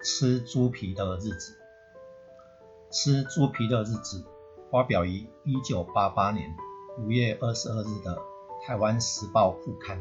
[0.00, 1.56] 吃猪皮的日子，
[2.90, 4.24] 吃猪皮的日子
[4.70, 6.54] 发表于一九八八年
[6.98, 8.16] 五月二十二日的
[8.64, 10.00] 《台湾时报》副刊。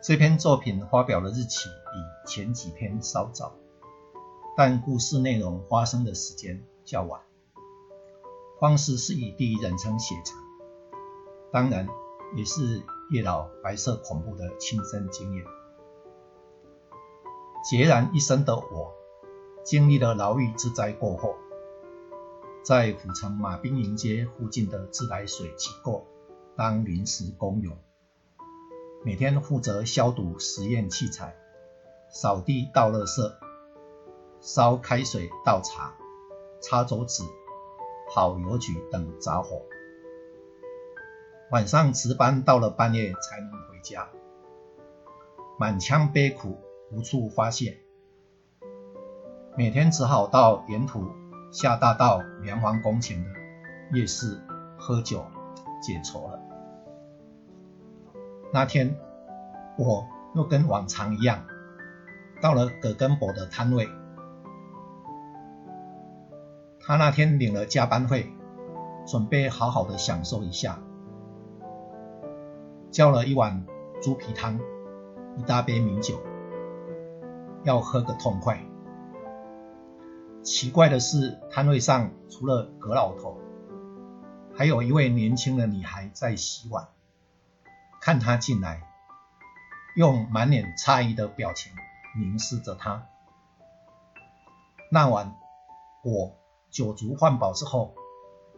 [0.00, 3.52] 这篇作品发表的日期比前几篇稍早，
[4.56, 7.20] 但故事内容发生的时间较晚，
[8.60, 10.38] 方式是以第一人称写成，
[11.52, 11.88] 当然
[12.36, 15.44] 也是叶老白色恐怖的亲身经验。
[17.62, 18.94] 孑然一身的我，
[19.62, 21.36] 经历了牢狱之灾过后，
[22.64, 26.06] 在府城马兵营街附近的自来水机构
[26.56, 27.76] 当临时工友，
[29.04, 31.36] 每天负责消毒实验器材、
[32.08, 33.30] 扫地倒垃圾、
[34.40, 35.94] 烧开水倒茶、
[36.62, 37.24] 擦桌子、
[38.08, 39.60] 跑邮局等杂活。
[41.50, 44.08] 晚上值班到了半夜才能回家，
[45.58, 46.58] 满腔悲苦。
[46.92, 47.78] 无处发泄，
[49.56, 51.06] 每天只好到沿途
[51.52, 53.30] 下大道连环宫前的
[53.92, 54.40] 夜市
[54.76, 55.24] 喝酒
[55.80, 56.40] 解愁了。
[58.52, 58.96] 那天，
[59.78, 61.44] 我又跟往常一样，
[62.42, 63.88] 到了葛根伯的摊位。
[66.80, 68.32] 他那天领了加班费，
[69.06, 70.80] 准备好好的享受一下，
[72.90, 73.64] 叫了一碗
[74.02, 74.58] 猪皮汤，
[75.36, 76.20] 一大杯米酒。
[77.64, 78.62] 要喝个痛快。
[80.42, 83.38] 奇怪的是，摊位上除了葛老头，
[84.56, 86.88] 还有一位年轻的女孩在洗碗。
[88.00, 88.82] 看他进来，
[89.94, 91.72] 用满脸诧异的表情
[92.18, 93.06] 凝视着他。
[94.90, 95.36] 那晚，
[96.02, 96.34] 我
[96.70, 97.94] 酒足饭饱之后，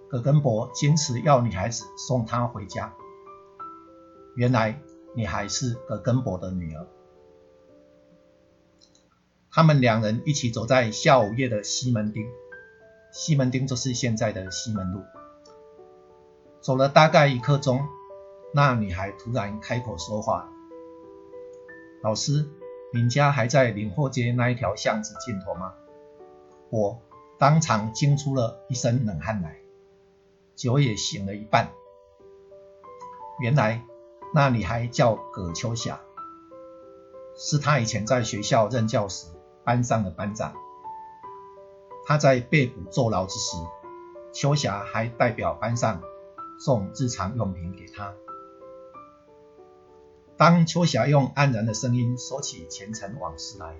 [0.09, 2.92] 葛根伯坚持要女孩子送他回家。
[4.37, 4.81] 原来，
[5.16, 6.87] 女孩是葛根伯的女儿。
[9.55, 12.27] 他们两人一起走在下午夜的西门町，
[13.12, 15.03] 西门町就是现在的西门路。
[16.62, 17.87] 走了大概一刻钟，
[18.54, 20.50] 那女孩突然开口说话
[22.03, 22.49] ：“老师，
[22.94, 25.75] 您家还在领货街那一条巷子尽头吗？”
[26.71, 27.03] 我
[27.38, 29.59] 当场惊出了一身冷汗来，
[30.56, 31.69] 酒也醒了一半。
[33.38, 33.84] 原来
[34.32, 36.00] 那女孩叫葛秋霞，
[37.37, 39.27] 是她以前在学校任教时。
[39.65, 40.55] 班上的班长，
[42.05, 43.56] 他在被捕坐牢之时，
[44.33, 46.03] 秋霞还代表班上
[46.59, 48.12] 送日常用品给他。
[50.37, 53.77] 当秋霞用安然的声音说起前尘往事来，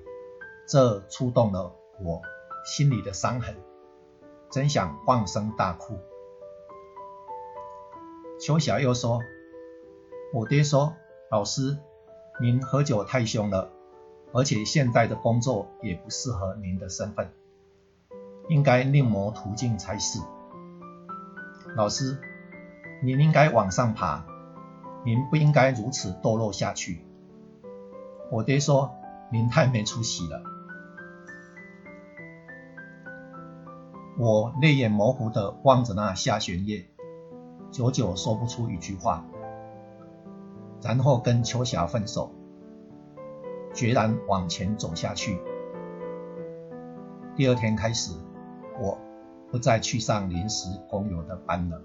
[0.69, 2.23] 这触动了我
[2.65, 3.57] 心里的伤痕，
[4.51, 5.99] 真想放声大哭。
[8.39, 9.21] 秋霞又说
[10.33, 10.95] ：“我爹说，
[11.31, 11.79] 老师，
[12.41, 13.73] 您喝酒太凶了。”
[14.35, 17.31] 而且现在的工作也不适合您的身份，
[18.49, 20.21] 应该另谋途径才是。
[21.77, 22.19] 老师，
[23.03, 24.25] 您应该往上爬，
[25.05, 27.05] 您不应该如此堕落下去。
[28.31, 28.91] 我爹说
[29.31, 30.43] 您太没出息了。
[34.19, 36.87] 我泪眼模糊地望着那下弦月，
[37.71, 39.27] 久久说不出一句话，
[40.83, 42.33] 然后跟秋霞分手。
[43.73, 45.41] 决然往前走下去。
[47.35, 48.13] 第二天开始，
[48.81, 48.99] 我
[49.51, 51.81] 不再去上临时工友的班了。